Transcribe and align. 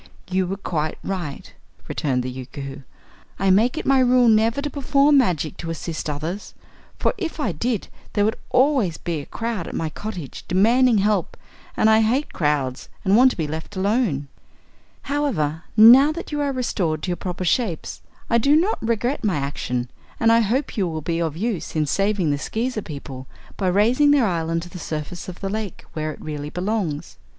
"You 0.31 0.47
were 0.47 0.57
quite 0.57 0.97
right," 1.03 1.53
returned 1.87 2.23
the 2.23 2.31
Yookoohoo. 2.33 2.81
"I 3.37 3.51
make 3.51 3.77
it 3.77 3.85
my 3.85 3.99
rule 3.99 4.27
never 4.29 4.59
to 4.59 4.69
perform 4.71 5.19
magic 5.19 5.57
to 5.57 5.69
assist 5.69 6.09
others, 6.09 6.55
for 6.97 7.13
if 7.19 7.39
I 7.39 7.51
did 7.51 7.87
there 8.13 8.25
would 8.25 8.35
always 8.49 8.97
be 8.97 9.23
crowd 9.25 9.67
at 9.67 9.75
my 9.75 9.89
cottage 9.91 10.43
demanding 10.47 10.97
help 10.97 11.37
and 11.77 11.87
I 11.87 12.01
hate 12.01 12.33
crowds 12.33 12.89
and 13.05 13.15
want 13.15 13.29
to 13.29 13.37
be 13.37 13.45
left 13.45 13.75
alone." 13.75 14.27
"However, 15.03 15.65
now 15.77 16.11
that 16.13 16.31
you 16.31 16.41
are 16.41 16.51
restored 16.51 17.03
to 17.03 17.09
your 17.11 17.15
proper 17.15 17.45
shapes, 17.45 18.01
I 18.27 18.39
do 18.39 18.55
not 18.55 18.79
regret 18.81 19.23
my 19.23 19.35
action 19.35 19.87
and 20.19 20.31
I 20.31 20.39
hope 20.39 20.75
you 20.77 20.87
will 20.87 21.01
be 21.01 21.21
of 21.21 21.37
use 21.37 21.75
in 21.75 21.85
saving 21.85 22.31
the 22.31 22.39
Skeezer 22.39 22.81
people 22.81 23.27
by 23.55 23.67
raising 23.67 24.09
their 24.09 24.25
island 24.25 24.63
to 24.63 24.69
the 24.69 24.79
surface 24.79 25.29
of 25.29 25.41
the 25.41 25.49
lake, 25.49 25.85
where 25.93 26.11
it 26.11 26.19
really 26.21 26.49
belongs. 26.49 27.17